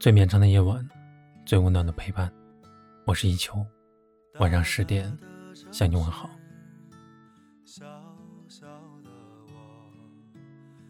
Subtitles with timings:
[0.00, 0.88] 最绵长的夜晚，
[1.44, 2.32] 最温暖的陪伴。
[3.04, 3.62] 我是一秋，
[4.38, 5.14] 晚上十点
[5.70, 6.30] 向你问好。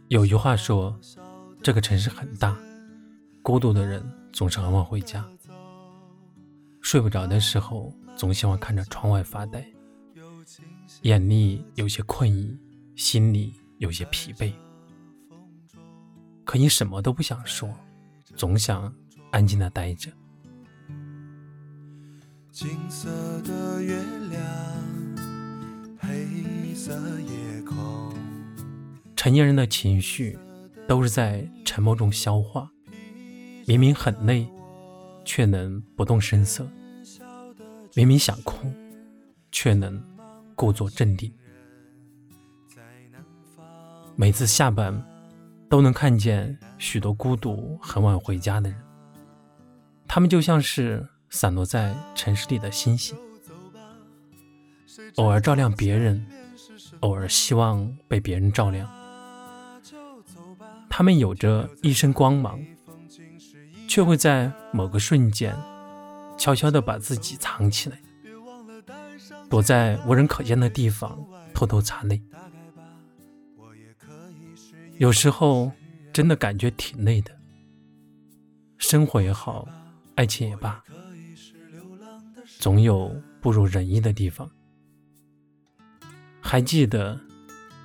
[0.07, 0.97] 有句话说，
[1.61, 2.57] 这个城市很大，
[3.43, 4.01] 孤独的人
[4.33, 5.29] 总是很晚回家。
[6.81, 9.67] 睡不着的时候，总喜欢看着窗外发呆，
[11.03, 12.57] 眼里有些困意，
[12.95, 14.53] 心里有些疲惫。
[16.45, 17.69] 可你什么都不想说。
[18.35, 18.93] 总想
[19.31, 20.11] 安静的待着。
[22.51, 23.09] 金色
[23.43, 24.43] 的月亮，
[25.99, 28.13] 黑色夜空。
[29.15, 30.39] 成年人的情绪
[30.89, 32.71] 都是在沉默中消化。
[33.67, 34.49] 明明很累，
[35.25, 36.65] 却能不动声色；
[37.95, 38.73] 明明想哭，
[39.53, 40.03] 却能
[40.57, 41.33] 故作镇定。
[44.17, 45.10] 每次下班。
[45.71, 48.77] 都能看见许多孤独、很晚回家的人，
[50.09, 53.17] 他们就像是散落在城市里的星星，
[55.15, 56.27] 偶尔照亮别人，
[56.99, 58.91] 偶尔希望被别人照亮。
[60.89, 62.61] 他们有着一身光芒，
[63.87, 65.57] 却会在某个瞬间
[66.37, 67.97] 悄悄地把自己藏起来，
[69.49, 71.17] 躲在无人可见的地方
[71.55, 72.21] 偷偷擦泪。
[75.01, 75.73] 有时候
[76.13, 77.35] 真的感觉挺累的，
[78.77, 79.67] 生活也好，
[80.15, 80.85] 爱情也罢，
[82.59, 84.51] 总有不如人意的地方。
[86.43, 87.19] 还记得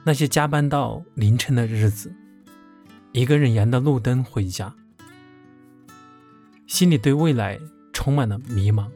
[0.03, 2.13] 那些加班到凌晨的日子，
[3.13, 4.75] 一个人沿着路灯回家，
[6.67, 7.57] 心里对未来
[7.93, 8.91] 充满了迷茫，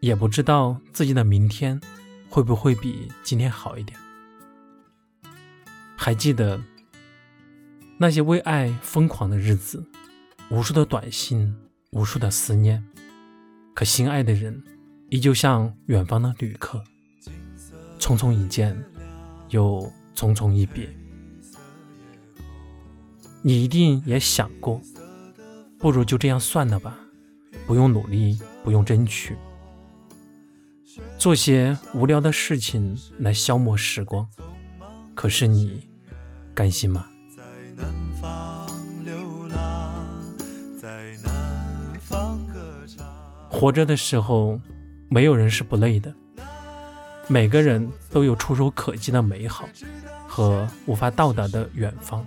[0.00, 1.80] 也不知道自己的明天
[2.28, 3.98] 会不会比今天好一点。
[5.96, 6.60] 还记得。
[8.00, 9.84] 那些为爱疯狂的日子，
[10.50, 11.52] 无数的短信，
[11.90, 12.82] 无数的思念，
[13.74, 14.62] 可心爱的人
[15.08, 16.82] 依旧像远方的旅客，
[17.98, 18.80] 匆匆一见，
[19.48, 20.88] 又匆匆一别。
[23.42, 24.80] 你一定也想过，
[25.80, 26.96] 不如就这样算了吧，
[27.66, 29.36] 不用努力，不用争取，
[31.18, 34.28] 做些无聊的事情来消磨时光。
[35.16, 35.88] 可是你
[36.54, 37.08] 甘心吗？
[43.58, 44.60] 活着的时候，
[45.08, 46.14] 没有人是不累的。
[47.26, 49.68] 每个人都有触手可及的美好
[50.28, 52.24] 和无法到达的远方。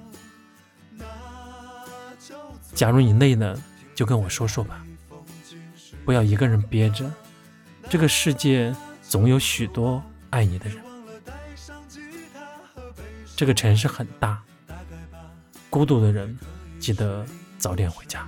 [2.73, 3.57] 假如你累了，
[3.95, 4.85] 就跟我说说吧，
[6.03, 7.09] 不要一个人憋着。
[7.89, 10.83] 这个世界总有许多爱你的人。
[13.37, 14.43] 这个城市很大，
[15.69, 16.37] 孤独的人
[16.77, 17.25] 记得
[17.57, 18.27] 早点回家。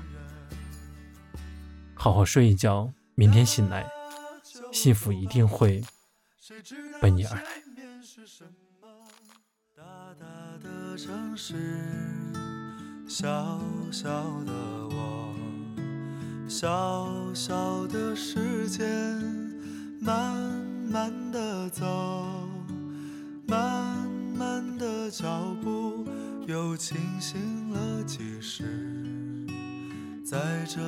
[2.04, 3.90] 好好睡一觉，明天醒来，
[4.74, 5.82] 幸福一定会
[7.00, 7.44] 奔你而来。
[9.74, 9.84] 大
[10.20, 10.26] 大
[10.62, 11.56] 的城市，
[13.08, 13.58] 小
[13.90, 14.10] 小
[14.44, 14.52] 的
[14.92, 15.34] 我，
[16.50, 18.86] 小小的时间，
[20.02, 20.36] 慢
[20.92, 21.86] 慢的走，
[23.48, 24.06] 慢
[24.38, 26.06] 慢的脚步，
[26.48, 29.48] 又清醒了几时，
[30.26, 30.82] 在这。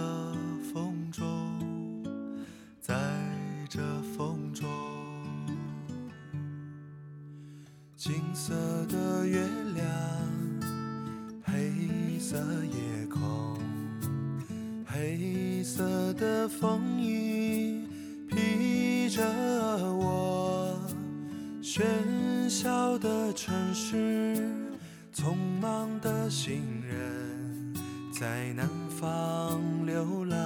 [8.06, 8.54] 金色
[8.86, 9.40] 的月
[9.74, 9.84] 亮，
[11.44, 13.58] 黑色夜空，
[14.86, 17.84] 黑色的风衣
[18.30, 19.24] 披着
[19.96, 20.80] 我，
[21.64, 21.82] 喧
[22.48, 24.38] 嚣的城市，
[25.12, 27.74] 匆忙的行人，
[28.14, 30.38] 在南方流浪。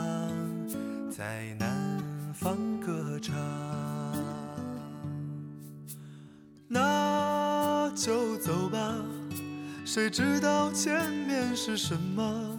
[1.12, 2.02] 在南
[2.34, 3.36] 方歌唱，
[6.70, 7.19] 那
[8.00, 8.96] 就走吧。
[9.84, 12.58] 谁知道前面是什么？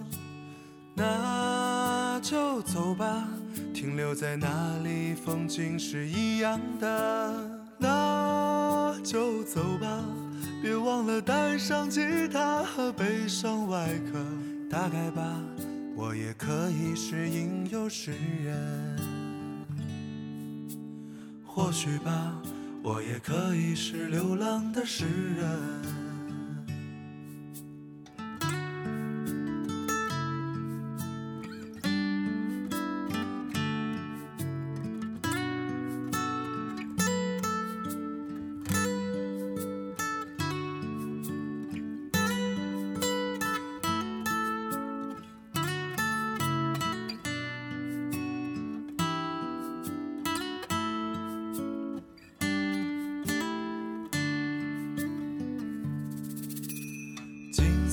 [0.94, 3.26] 那就走吧。
[3.72, 7.50] 停留在那里，风景是一样的。
[7.78, 10.04] 那就走吧。
[10.62, 14.22] 别忘了带上吉他和悲伤外壳。
[14.68, 15.40] 大概吧。
[15.96, 18.12] 我也可以是吟游诗
[18.44, 18.98] 人，
[21.44, 22.40] 或许吧，
[22.82, 25.04] 我也可以是流浪的诗
[25.36, 25.99] 人。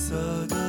[0.08, 0.67] 色的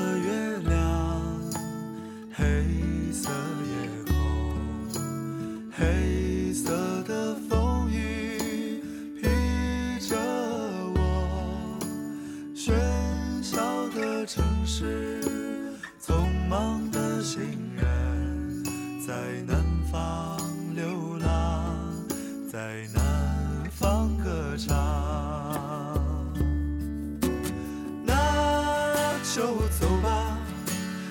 [29.89, 30.37] 走吧，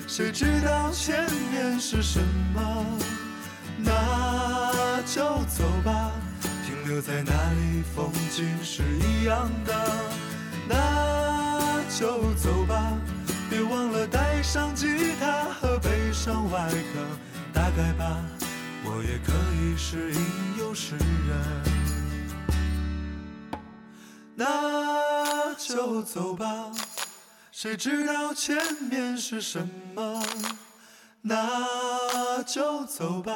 [0.06, 2.20] 谁知道前面是什
[2.54, 2.86] 么？
[3.76, 6.12] 那就走吧，
[6.64, 9.74] 停留在那里，风景是一样的。
[10.68, 12.92] 那就走吧，
[13.50, 14.86] 别忘了带上吉
[15.18, 17.00] 他和悲伤外壳。
[17.52, 18.16] 大概吧，
[18.84, 20.20] 我也可以是吟
[20.56, 21.36] 游诗人。
[24.36, 26.70] 那就走吧，
[27.60, 28.56] 谁知道前
[28.88, 30.22] 面是什么？
[31.22, 33.34] 那就走吧，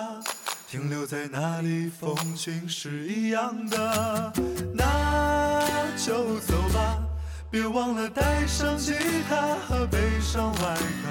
[0.69, 4.33] 停留在那里，风景是一样的。
[4.73, 5.67] 那
[5.97, 7.03] 就走吧，
[7.51, 8.95] 别忘了带上吉
[9.29, 11.09] 他和悲伤外壳。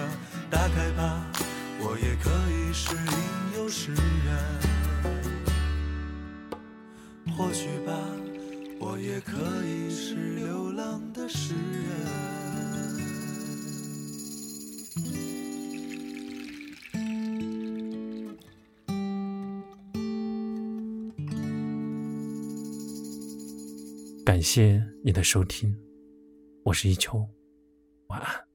[0.50, 1.22] 大概吧，
[1.82, 4.34] 我也可以是吟游诗人。
[7.36, 7.92] 或许吧，
[8.80, 9.34] 我也可
[9.66, 12.41] 以是流浪的诗人。
[24.32, 25.78] 感谢你的收听
[26.64, 27.28] 我是一秋
[28.08, 28.51] 晚安。